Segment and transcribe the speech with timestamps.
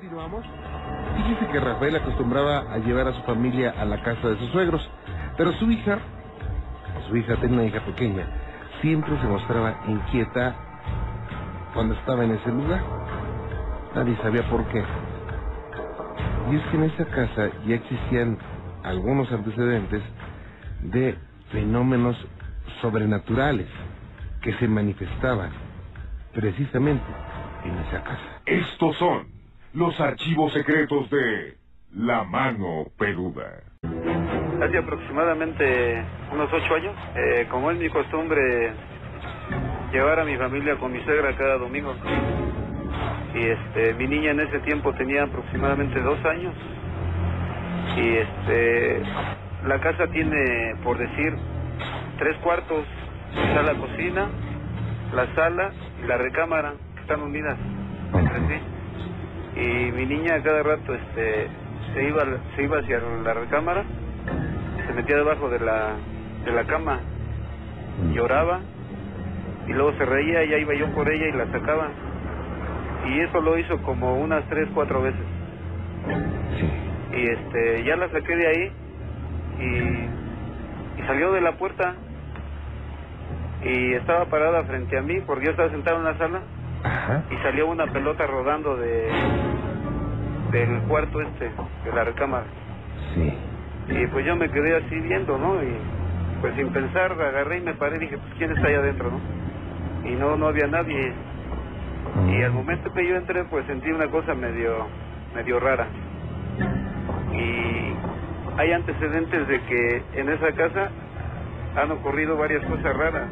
[0.00, 0.46] continuamos.
[1.16, 4.88] Fíjese que Rafael acostumbraba a llevar a su familia a la casa de sus suegros,
[5.36, 5.98] pero su hija,
[7.06, 8.26] su hija tenía una hija pequeña,
[8.80, 10.56] siempre se mostraba inquieta
[11.74, 12.80] cuando estaba en ese lugar.
[13.94, 14.82] Nadie sabía por qué.
[16.50, 18.38] Y es que en esa casa ya existían
[18.82, 20.02] algunos antecedentes
[20.80, 21.18] de
[21.52, 22.16] fenómenos
[22.80, 23.68] sobrenaturales
[24.40, 25.50] que se manifestaban
[26.32, 27.04] precisamente
[27.64, 28.40] en esa casa.
[28.46, 29.39] Estos son
[29.72, 31.54] los archivos secretos de
[31.94, 33.62] La Mano Peluda.
[34.62, 38.72] Hace aproximadamente unos ocho años, eh, como es mi costumbre
[39.92, 41.94] llevar a mi familia con mi suegra cada domingo.
[43.34, 46.54] Y este, mi niña en ese tiempo tenía aproximadamente dos años.
[47.96, 49.02] Y este,
[49.66, 51.34] la casa tiene, por decir,
[52.18, 52.84] tres cuartos,
[53.46, 54.28] está la cocina,
[55.14, 55.70] la sala
[56.02, 57.56] y la recámara, que están unidas
[58.12, 58.79] entre sí.
[59.60, 61.48] Y mi niña cada rato este,
[61.92, 62.24] se, iba,
[62.56, 63.84] se iba hacia la recámara,
[64.86, 65.96] se metía debajo de la,
[66.46, 67.00] de la cama,
[68.14, 68.60] lloraba
[69.68, 71.90] y luego se reía y ya iba yo por ella y la sacaba.
[73.06, 75.26] Y eso lo hizo como unas tres, cuatro veces.
[77.12, 78.72] Y este, ya la saqué de ahí
[79.60, 81.96] y, y salió de la puerta
[83.62, 86.40] y estaba parada frente a mí porque yo estaba sentado en la sala
[86.82, 87.24] Ajá.
[87.30, 89.10] y salió una pelota rodando de
[90.50, 91.44] del cuarto este,
[91.84, 92.46] de la recámara.
[93.14, 93.32] Sí.
[93.88, 95.62] Y pues yo me quedé así viendo, ¿no?
[95.62, 95.76] Y
[96.40, 100.08] pues sin pensar agarré y me paré y dije, pues quién está ahí adentro, ¿no?
[100.08, 101.12] Y no, no había nadie.
[102.28, 104.86] Y al momento que yo entré, pues sentí una cosa medio,
[105.34, 105.86] medio rara.
[107.32, 107.94] Y
[108.58, 110.90] hay antecedentes de que en esa casa
[111.76, 113.28] han ocurrido varias cosas raras.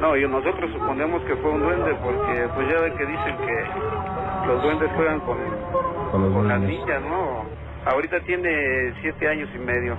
[0.00, 4.46] No, y nosotros suponemos que fue un duende porque pues ya ve que dicen que
[4.46, 5.38] los duendes juegan con,
[6.10, 7.44] Con los las niñas, ¿no?
[7.86, 9.96] Ahorita tiene siete años y medio.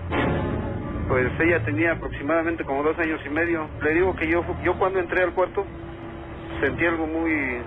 [1.08, 3.68] Pues ella tenía aproximadamente como dos años y medio.
[3.82, 5.66] Le digo que yo, yo cuando entré al cuarto
[6.60, 7.62] sentí algo muy,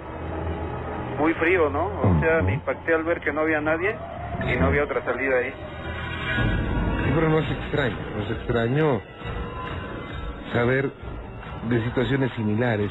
[1.19, 1.87] muy frío, ¿no?
[1.87, 3.97] O sea, me impacté al ver que no había nadie
[4.47, 5.53] y no había otra salida ahí.
[7.05, 9.01] Sí, pero no es extraño, no es extraño
[10.53, 10.91] saber
[11.69, 12.91] de situaciones similares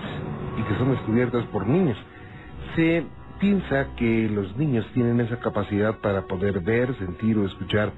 [0.57, 1.97] y que son descubiertas por niños.
[2.75, 3.05] Se
[3.39, 7.91] piensa que los niños tienen esa capacidad para poder ver, sentir o escuchar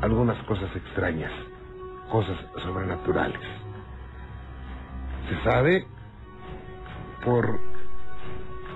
[0.00, 1.32] algunas cosas extrañas,
[2.10, 3.40] cosas sobrenaturales.
[5.28, 5.86] Se sabe
[7.24, 7.60] por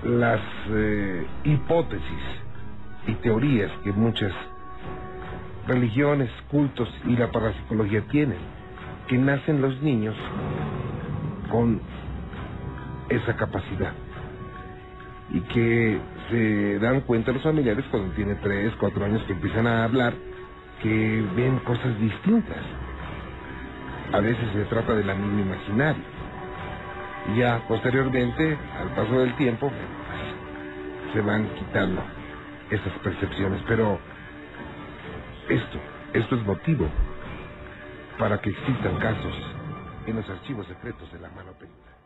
[0.03, 2.23] las eh, hipótesis
[3.07, 4.31] y teorías que muchas
[5.67, 8.39] religiones, cultos y la parapsicología tienen,
[9.07, 10.15] que nacen los niños
[11.49, 11.81] con
[13.09, 13.93] esa capacidad
[15.29, 19.83] y que se dan cuenta los familiares cuando tiene tres, cuatro años que empiezan a
[19.83, 20.13] hablar
[20.81, 22.63] que ven cosas distintas.
[24.13, 26.03] A veces se trata del amigo imaginario.
[27.33, 29.71] Y ya posteriormente, al paso del tiempo,
[31.13, 32.01] se van quitando
[32.69, 33.61] esas percepciones.
[33.67, 33.99] Pero
[35.49, 35.79] esto,
[36.13, 36.89] esto es motivo
[38.19, 39.35] para que existan casos
[40.07, 41.96] en los archivos secretos de la mano peluda.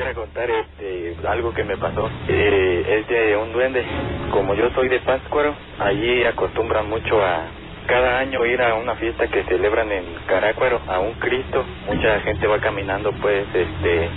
[0.00, 2.08] Quisiera contar este algo que me pasó.
[2.26, 3.84] Eh, es de un duende.
[4.30, 7.42] Como yo soy de Pátzcuaro, allí acostumbran mucho a
[7.86, 11.62] cada año ir a una fiesta que celebran en Carácuaro a un Cristo.
[11.86, 14.08] Mucha gente va caminando pues este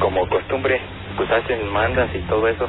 [0.00, 0.80] como costumbre,
[1.18, 2.66] pues hacen mandas y todo eso.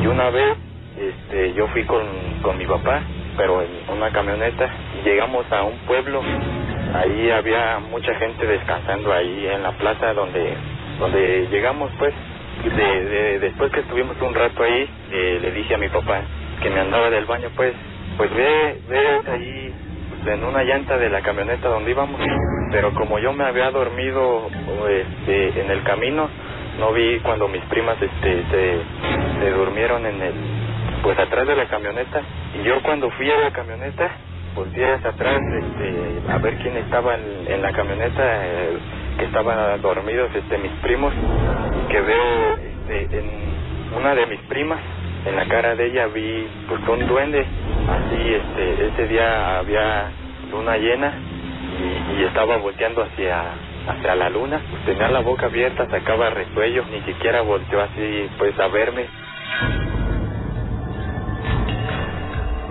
[0.00, 0.56] Y una vez
[0.96, 2.06] este yo fui con
[2.40, 3.02] con mi papá,
[3.36, 4.70] pero en una camioneta
[5.00, 6.22] y llegamos a un pueblo.
[6.94, 10.54] Ahí había mucha gente descansando ahí en la plaza donde
[10.98, 12.14] donde llegamos pues
[12.64, 16.22] de, de- después que estuvimos un rato ahí eh, le dije a mi papá
[16.62, 17.74] que me andaba del baño pues
[18.16, 19.74] pues ve ve ahí
[20.24, 22.20] pues, en una llanta de la camioneta donde íbamos.
[22.72, 24.48] Pero como yo me había dormido
[24.88, 26.28] este en el camino
[26.80, 30.34] no vi cuando mis primas este se, durmieron en el
[31.02, 32.22] pues atrás de la camioneta.
[32.60, 34.10] Y yo cuando fui a la camioneta
[34.56, 38.78] volteé hacia atrás este a ver quién estaba en, en la camioneta eh,
[39.18, 41.12] que estaban dormidos este mis primos
[41.88, 42.56] que veo
[42.88, 43.30] este en
[43.96, 44.80] una de mis primas
[45.24, 50.10] en la cara de ella vi pues un duende así este ese día había
[50.50, 51.12] luna llena
[52.18, 53.52] y, estaba volteando hacia
[53.88, 54.60] hacia la luna.
[54.84, 59.06] Tenía la boca abierta, sacaba resuello, ni siquiera volteó así pues a verme.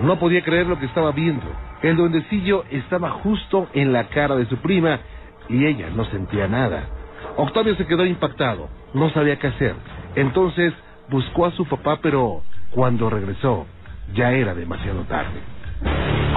[0.02, 1.46] No podía creer lo que estaba viendo.
[1.82, 5.00] El duendecillo estaba justo en la cara de su prima
[5.48, 6.88] y ella no sentía nada.
[7.36, 9.74] Octavio se quedó impactado, no sabía qué hacer.
[10.14, 10.72] Entonces
[11.08, 13.66] buscó a su papá, pero cuando regresó
[14.14, 15.40] ya era demasiado tarde.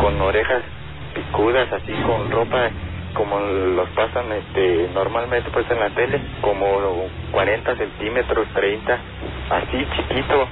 [0.02, 0.64] Con orejas
[1.14, 2.70] picudas, así con ropa
[3.14, 6.66] como los pasan este normalmente pues en la tele, como
[7.32, 8.98] 40 centímetros, 30,
[9.50, 10.48] así chiquito,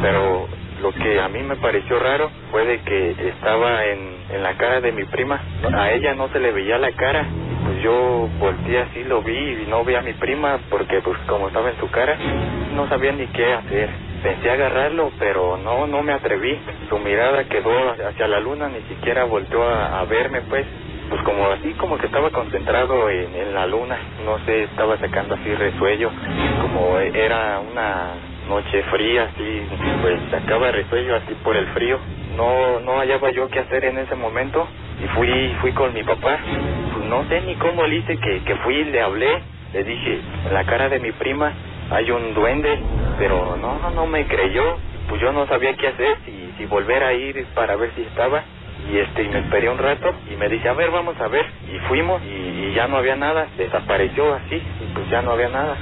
[0.00, 0.48] pero
[0.80, 4.80] lo que a mí me pareció raro fue de que estaba en, en la cara
[4.80, 5.40] de mi prima.
[5.72, 7.24] A ella no se le veía la cara.
[7.82, 11.70] Yo volteé así, lo vi y no vi a mi prima porque pues como estaba
[11.70, 12.16] en su cara,
[12.74, 13.90] no sabía ni qué hacer.
[14.22, 16.60] Pensé agarrarlo, pero no, no me atreví.
[16.88, 20.64] Su mirada quedó hacia la luna, ni siquiera volteó a, verme pues
[21.08, 25.34] pues como así como que estaba concentrado en, en, la luna, no sé, estaba sacando
[25.34, 26.10] así resuello,
[26.62, 28.14] como era una
[28.48, 29.66] noche fría, así,
[30.00, 31.98] pues sacaba resuello así por el frío.
[32.36, 34.66] No, no hallaba yo qué hacer en ese momento
[35.02, 36.38] y fui, fui con mi papá.
[37.12, 39.42] No sé ni cómo le hice que, que fui le hablé.
[39.74, 41.52] Le dije, en la cara de mi prima
[41.90, 42.78] hay un duende,
[43.18, 44.78] pero no, no, no me creyó.
[45.10, 46.16] Pues yo no sabía qué hacer,
[46.56, 48.42] si, volver a ir para ver si estaba.
[48.90, 51.44] Y este, y me esperé un rato y me dice, a ver, vamos a ver.
[51.70, 55.76] Y fuimos y ya no había nada, desapareció así, y pues ya no había nada.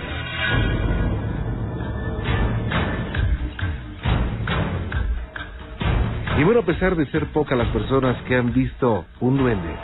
[6.40, 9.76] Y bueno, a pesar de ser pocas las personas que han visto un duende,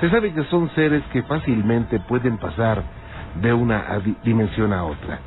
[0.00, 2.84] se sabe que son seres que fácilmente pueden pasar
[3.42, 5.18] de una dimensión a otra.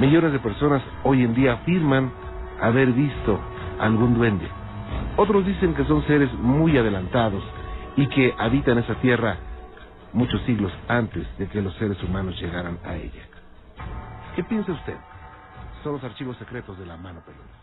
[0.00, 2.12] Millones de personas hoy en día afirman
[2.60, 3.40] haber visto
[3.80, 4.46] algún duende.
[5.16, 7.42] Otros dicen que son seres muy adelantados
[7.96, 9.38] y que habitan esa tierra
[10.12, 13.22] muchos siglos antes de que los seres humanos llegaran a ella.
[14.36, 14.96] ¿Qué piensa usted?
[15.82, 17.57] Son los archivos secretos de la mano peluda.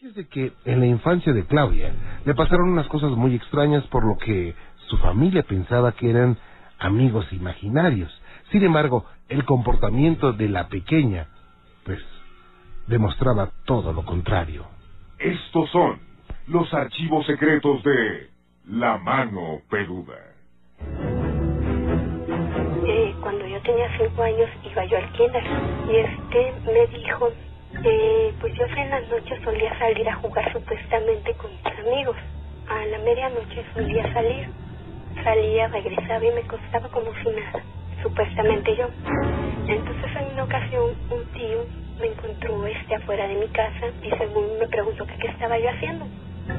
[0.00, 1.94] Fíjese que en la infancia de Claudia
[2.24, 4.52] le pasaron unas cosas muy extrañas por lo que
[4.88, 6.36] su familia pensaba que eran
[6.80, 8.10] amigos imaginarios.
[8.50, 11.28] Sin embargo, el comportamiento de la pequeña,
[11.84, 12.00] pues,
[12.88, 14.66] demostraba todo lo contrario.
[15.20, 16.00] Estos son
[16.48, 18.30] los archivos secretos de
[18.70, 20.18] La Mano Peluda.
[22.84, 25.44] Eh, cuando yo tenía cinco años iba yo al kinder
[25.88, 27.30] y este me dijo
[27.82, 32.16] eh, pues yo en las noches solía salir a jugar supuestamente con mis amigos.
[32.68, 34.48] A la medianoche solía salir.
[35.24, 37.64] Salía, regresaba y me costaba como si nada,
[38.02, 38.88] supuestamente yo.
[39.68, 41.66] Entonces en una ocasión un tío
[42.00, 45.70] me encontró este afuera de mi casa y según me preguntó que qué estaba yo
[45.70, 46.06] haciendo.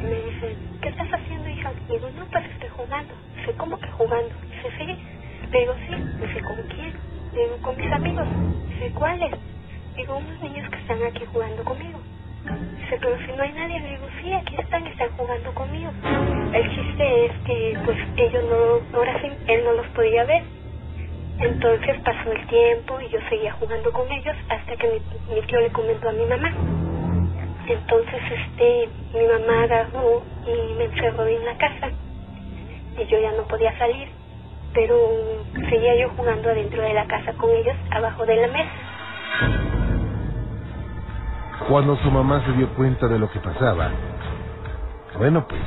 [0.01, 1.73] Y me dice, ¿qué estás haciendo hija?
[1.89, 3.13] digo, no, pues estoy jugando.
[3.37, 4.35] Dice, ¿cómo que jugando?
[4.49, 4.97] Dice, sí.
[5.51, 5.95] Le digo, sí.
[6.21, 6.93] Dice, ¿con quién?
[7.33, 8.27] Digo, con mis amigos.
[8.69, 9.31] Dice, ¿cuáles?
[9.95, 11.99] Digo, unos niños están aquí jugando conmigo.
[12.77, 15.91] Dice, pero si no hay nadie, le digo, sí, aquí están, están jugando conmigo.
[16.53, 20.43] El chiste es que, pues, ellos no, ahora sí, él no los podía ver.
[21.39, 25.59] Entonces pasó el tiempo y yo seguía jugando con ellos hasta que mi, mi tío
[25.59, 26.53] le comentó a mi mamá.
[27.67, 31.89] Entonces, este, mi mamá agarró y me encerró en la casa.
[32.99, 34.07] Y yo ya no podía salir,
[34.71, 34.95] pero
[35.67, 38.94] seguía yo jugando adentro de la casa con ellos, abajo de la mesa.
[41.69, 43.89] Cuando su mamá se dio cuenta de lo que pasaba,
[45.17, 45.61] bueno, pues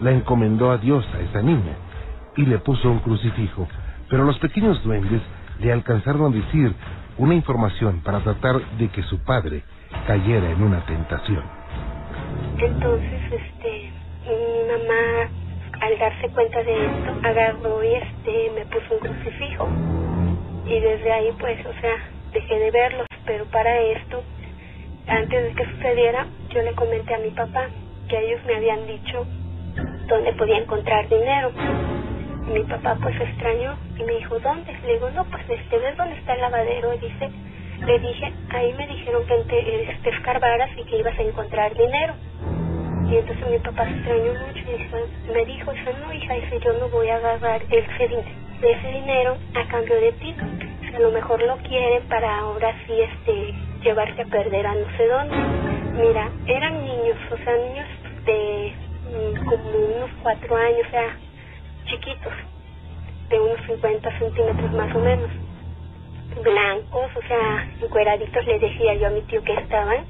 [0.00, 1.76] la encomendó a Dios a esa niña
[2.36, 3.68] y le puso un crucifijo.
[4.08, 5.20] Pero los pequeños duendes
[5.58, 6.74] le alcanzaron a decir
[7.18, 9.62] una información para tratar de que su padre
[10.06, 11.42] cayera en una tentación.
[12.56, 13.92] Entonces, este,
[14.24, 15.30] mi mamá,
[15.82, 19.68] al darse cuenta de esto, agarró y este, me puso un crucifijo.
[20.64, 21.96] Y desde ahí, pues, o sea,
[22.32, 23.06] dejé de verlos.
[23.26, 24.22] Pero para esto,
[25.08, 27.68] antes de que sucediera, yo le comenté a mi papá
[28.08, 29.26] que ellos me habían dicho
[30.08, 31.50] dónde podía encontrar dinero.
[32.52, 34.72] Mi papá pues extrañó y me dijo, ¿dónde?
[34.84, 36.94] Le digo, no, pues este, ¿ves dónde está el lavadero?
[36.94, 37.30] Y dice,
[37.84, 42.14] le dije, ahí me dijeron que te, te escarbaras y que ibas a encontrar dinero.
[43.08, 44.60] Y entonces mi papá se extrañó mucho
[45.28, 48.24] y me dijo, eso no, hija, dice, yo no voy a agarrar ese,
[48.62, 50.34] ese dinero a cambio de ti.
[50.94, 53.54] A lo mejor lo quiere para ahora sí este
[53.86, 55.36] llevarte a perder a no sé dónde.
[55.94, 57.86] Mira, eran niños, o sea, niños
[58.24, 58.72] de
[59.12, 61.16] mm, como unos cuatro años, o sea,
[61.84, 62.32] chiquitos,
[63.28, 65.30] de unos 50 centímetros más o menos,
[66.42, 70.04] blancos, o sea, encueraditos, le decía yo a mi tío que estaban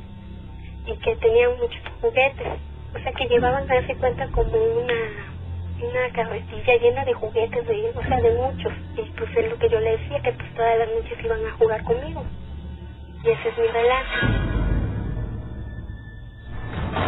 [0.87, 2.49] y que tenían muchos juguetes,
[2.95, 5.37] o sea, que llevaban, darse cuenta como una
[5.79, 8.73] una carretilla llena de juguetes, de, o sea, de muchos.
[8.97, 11.53] Y pues es lo que yo le decía, que pues todas las noches iban a
[11.53, 12.25] jugar conmigo.
[13.27, 14.09] Y ese es mi relato.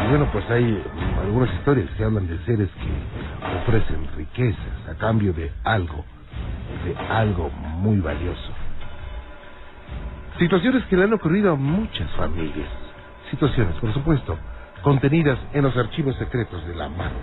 [0.04, 0.82] Y bueno, pues hay
[1.20, 6.04] algunas historias que hablan de seres que ofrecen riquezas a cambio de algo,
[6.84, 8.52] de algo muy valioso.
[10.40, 12.68] Situaciones que le han ocurrido a muchas familias.
[13.30, 14.36] Situaciones, por supuesto,
[14.82, 17.14] contenidas en los archivos secretos de la mano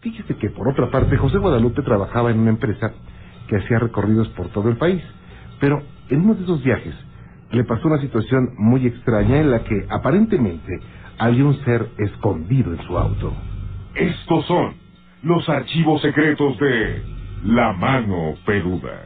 [0.00, 2.92] Fíjese que, por otra parte, José Guadalupe trabajaba en una empresa
[3.48, 5.02] que hacía recorridos por todo el país,
[5.60, 6.94] pero en uno de esos viajes
[7.50, 10.80] le pasó una situación muy extraña en la que aparentemente
[11.18, 13.32] había un ser escondido en su auto.
[13.94, 14.74] Estos son
[15.22, 17.02] los archivos secretos de
[17.44, 19.04] La Mano Peluda.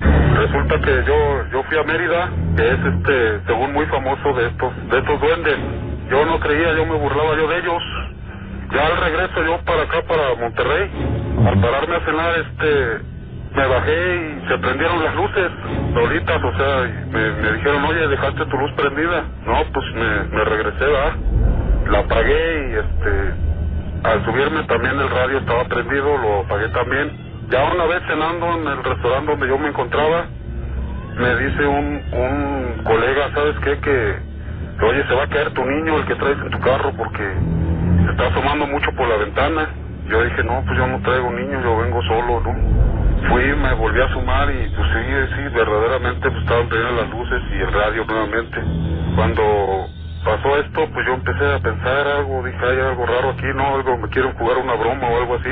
[0.00, 4.90] Resulta que yo yo fui a Mérida, que es este según muy famoso de estos
[4.90, 5.56] de estos duendes.
[6.10, 7.82] Yo no creía, yo me burlaba yo de ellos.
[8.72, 10.90] Ya al regreso yo para acá para Monterrey,
[11.44, 13.09] al pararme a cenar este
[13.54, 15.50] me bajé y se prendieron las luces
[15.92, 19.24] solitas, o sea, me, me dijeron, oye, dejaste tu luz prendida.
[19.44, 21.12] No, pues me, me regresé, ¿verdad?
[21.90, 27.10] La apagué y este, al subirme también el radio estaba prendido, lo apagué también.
[27.50, 30.26] Ya una vez cenando en el restaurante donde yo me encontraba,
[31.16, 33.78] me dice un, un colega, ¿sabes qué?
[33.80, 34.16] Que,
[34.86, 37.24] oye, se va a caer tu niño, el que traes en tu carro, porque
[38.04, 39.68] se está asomando mucho por la ventana.
[40.08, 42.99] Yo dije, no, pues yo no traigo niño, yo vengo solo, ¿no?
[43.28, 47.58] Fui, me volví a sumar y pues sí, verdaderamente pues estaban prendiendo las luces y
[47.58, 48.60] el radio nuevamente.
[49.14, 49.86] Cuando
[50.24, 53.74] pasó esto, pues yo empecé a pensar algo, dije, hay algo raro aquí, ¿no?
[53.74, 55.50] Algo, me quieren jugar una broma o algo así.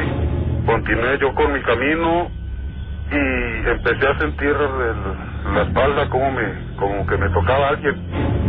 [0.67, 2.31] Continué yo con mi camino
[3.11, 4.57] y empecé a sentir
[5.55, 7.97] la espalda como me como que me tocaba alguien.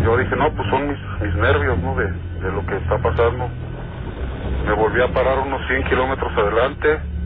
[0.03, 1.95] Yo dije, no, pues son mis, mis nervios, ¿no?
[1.95, 3.49] De, de lo que está pasando.
[4.65, 7.18] Me volví a parar unos 100 kilómetros adelante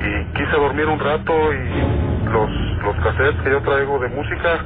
[0.00, 2.50] y quise dormir un rato y los,
[2.82, 4.64] los cassettes que yo traigo de música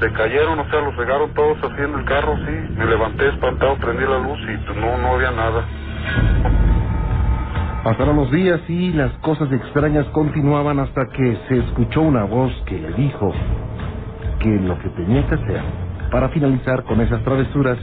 [0.00, 2.74] se cayeron, o sea, los regaron todos así en el carro, sí.
[2.76, 5.64] Me levanté espantado, prendí la luz y pues, no, no había nada.
[7.84, 12.78] Pasaron los días y las cosas extrañas continuaban hasta que se escuchó una voz que
[12.78, 13.32] le dijo
[14.40, 15.60] que lo que tenía que hacer
[16.10, 17.78] para finalizar con esas travesuras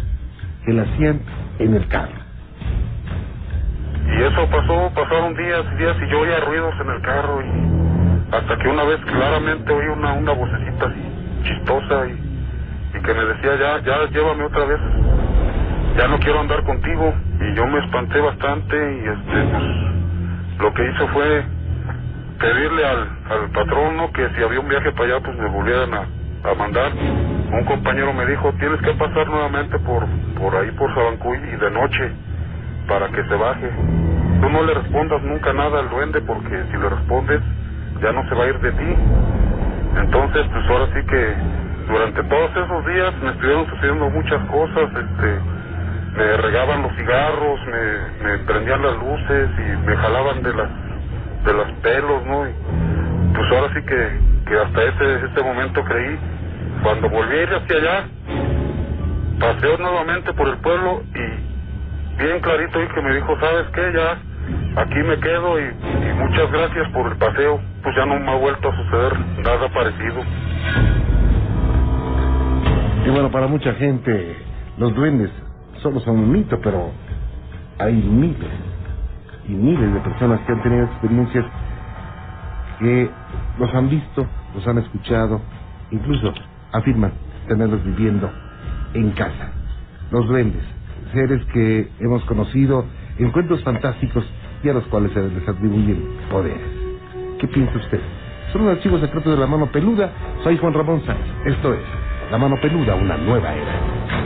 [0.66, 1.22] que le hacían
[1.60, 2.29] en el carro.
[4.20, 8.36] Y eso pasó, pasaron días y días y yo oía ruidos en el carro y
[8.36, 13.24] hasta que una vez claramente oí una, una vocecita así chistosa y, y que me
[13.24, 14.80] decía ya, ya llévame otra vez,
[15.98, 19.64] ya no quiero andar contigo y yo me espanté bastante y este pues
[20.60, 21.46] lo que hizo fue
[22.40, 26.50] pedirle al, al patrono que si había un viaje para allá pues me volvieran a,
[26.52, 26.92] a mandar.
[26.94, 30.06] Un compañero me dijo tienes que pasar nuevamente por,
[30.38, 32.12] por ahí por Sabancuy y de noche
[32.88, 34.09] para que se baje.
[34.42, 37.42] Tú no le respondas nunca nada al duende porque si le respondes
[38.02, 38.96] ya no se va a ir de ti.
[39.98, 41.36] Entonces, pues ahora sí que
[41.92, 45.40] durante todos esos días me estuvieron sucediendo muchas cosas, este,
[46.16, 50.70] me regaban los cigarros, me, me prendían las luces y me jalaban de las
[51.44, 52.48] de los pelos, ¿no?
[52.48, 52.54] Y
[53.34, 56.20] pues ahora sí que, que hasta ese, ese momento creí.
[56.84, 58.08] Cuando volví a ir hacia allá,
[59.40, 63.92] paseo nuevamente por el pueblo y bien clarito y que me dijo, ¿sabes qué?
[63.94, 64.29] Ya
[64.76, 65.74] aquí me quedo y,
[66.16, 67.60] muchas gracias por el paseo.
[67.84, 70.22] Pues ya no me ha vuelto a suceder nada parecido.
[73.06, 74.36] Y bueno, para mucha gente
[74.78, 75.32] los duendes
[75.82, 76.92] solo son un mito, pero
[77.78, 78.52] hay miles
[79.48, 81.46] y miles de personas que han tenido experiencias
[82.80, 83.10] que
[83.58, 85.42] los han visto, los han escuchado,
[85.92, 86.34] incluso
[86.72, 87.14] afirman
[87.48, 88.32] tenerlos viviendo
[88.94, 89.52] en casa.
[90.12, 90.64] Los duendes,
[91.14, 92.86] seres que hemos conocido
[93.18, 94.26] en cuentos fantásticos
[94.64, 96.62] y a los cuales se les atribuyen poderes.
[97.40, 98.00] ¿Qué piensa usted?
[98.52, 100.12] Son los archivos secretos de la mano peluda.
[100.44, 101.22] Soy Juan Ramón Sáenz.
[101.46, 101.80] Esto es
[102.32, 104.19] La mano peluda, una nueva era.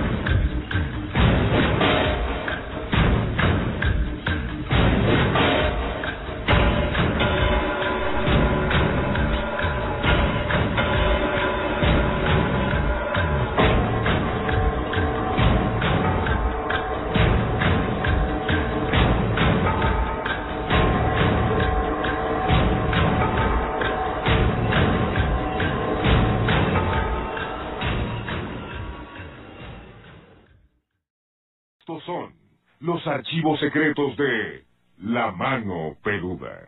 [33.23, 34.63] Archivos secretos de
[35.01, 36.67] La Mano Peluda.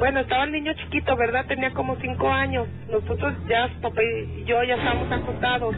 [0.00, 1.46] Bueno, estaba el niño chiquito, ¿verdad?
[1.46, 2.66] Tenía como cinco años.
[2.90, 5.76] Nosotros ya, papá y yo ya estábamos acostados.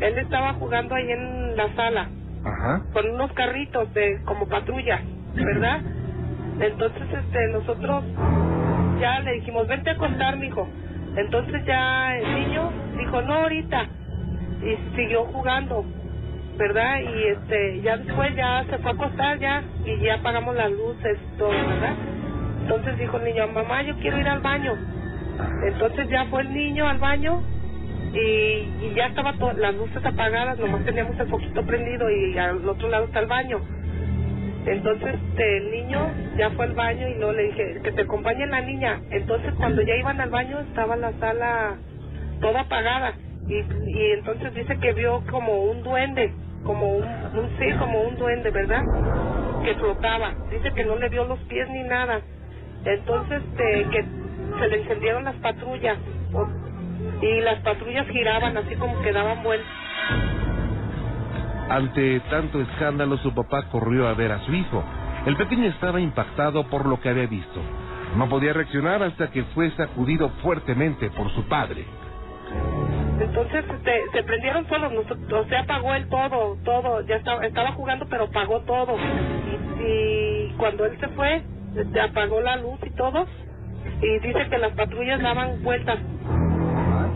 [0.00, 2.10] Él estaba jugando ahí en la sala.
[2.44, 2.82] Ajá.
[2.92, 5.00] Con unos carritos de como patrulla.
[5.34, 5.80] ¿verdad?
[6.60, 8.04] Entonces, este, nosotros
[9.00, 10.68] ya le dijimos, vente a contar, mijo.
[11.16, 13.86] Entonces ya el niño dijo, no, ahorita.
[14.62, 15.86] Y siguió jugando,
[16.56, 17.00] ¿verdad?
[17.00, 21.18] Y este, ya después ya se fue a acostar ya y ya apagamos las luces,
[21.38, 21.94] todo, ¿verdad?
[22.62, 24.74] Entonces dijo el niño, mamá, yo quiero ir al baño.
[25.66, 27.42] Entonces ya fue el niño al baño
[28.12, 32.88] y, y ya estaban las luces apagadas, nomás teníamos el foquito prendido y al otro
[32.88, 33.60] lado está el baño.
[34.66, 38.46] Entonces este, el niño ya fue al baño y no le dije que te acompañe
[38.46, 39.00] la niña.
[39.10, 41.76] Entonces cuando ya iban al baño estaba la sala
[42.40, 43.14] toda apagada
[43.48, 46.32] y, y entonces dice que vio como un duende,
[46.64, 47.04] como un,
[47.58, 48.82] sí, como un duende, ¿verdad?
[49.64, 50.34] Que flotaba.
[50.50, 52.20] Dice que no le vio los pies ni nada.
[52.84, 54.04] Entonces este, que
[54.58, 55.98] se le encendieron las patrullas
[57.22, 59.70] y las patrullas giraban así como que daban vueltas.
[61.70, 64.84] Ante tanto escándalo, su papá corrió a ver a su hijo.
[65.24, 67.60] El pequeño estaba impactado por lo que había visto.
[68.16, 71.86] No podía reaccionar hasta que fue sacudido fuertemente por su padre.
[73.34, 74.92] Entonces este, se prendieron solos,
[75.32, 78.96] o sea, apagó él todo, todo, ya estaba, estaba jugando pero apagó todo.
[78.96, 81.42] Y, y cuando él se fue,
[81.74, 83.26] este, apagó la luz y todo,
[84.00, 85.98] y dice que las patrullas daban vueltas.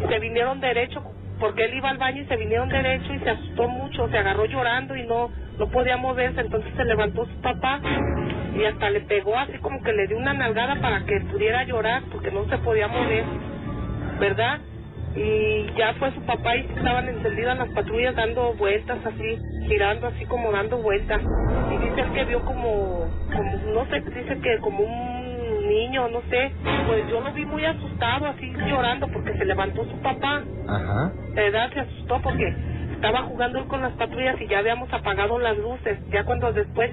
[0.04, 1.04] Y se vinieron derecho,
[1.38, 4.44] porque él iba al baño y se vinieron derecho y se asustó mucho, se agarró
[4.46, 7.80] llorando y no, no podía moverse, entonces se levantó su papá
[8.56, 12.02] y hasta le pegó así como que le dio una nalgada para que pudiera llorar
[12.10, 13.24] porque no se podía mover,
[14.18, 14.58] ¿verdad?
[15.14, 20.24] Y ya fue su papá y estaban encendidas las patrullas dando vueltas así, girando así
[20.26, 21.20] como dando vueltas.
[21.72, 26.52] Y dice que vio como, como, no sé, dice que como un niño, no sé,
[26.86, 30.42] pues yo lo vi muy asustado, así llorando porque se levantó su papá.
[30.68, 31.12] Ajá.
[31.34, 32.54] De edad se asustó porque
[32.92, 35.98] estaba jugando él con las patrullas y ya habíamos apagado las luces.
[36.10, 36.90] Ya cuando después,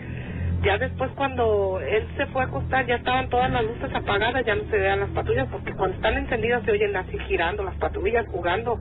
[0.64, 4.56] ya después cuando él se fue a acostar ya estaban todas las luces apagadas, ya
[4.56, 8.26] no se veían las patrullas porque cuando están encendidas se oyen así girando las patrullas
[8.28, 8.80] jugando,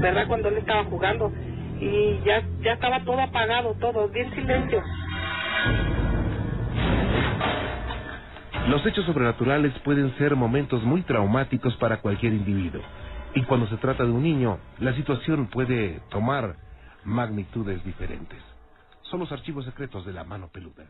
[0.00, 0.26] ¿verdad?
[0.26, 1.32] Cuando él estaba jugando
[1.80, 4.82] y ya ya estaba todo apagado, todo bien silencio.
[8.68, 12.80] Los hechos sobrenaturales pueden ser momentos muy traumáticos para cualquier individuo.
[13.34, 16.54] Y cuando se trata de un niño, la situación puede tomar
[17.04, 18.53] magnitudes diferentes.
[19.10, 20.84] Son los archivos secretos de la mano peluda.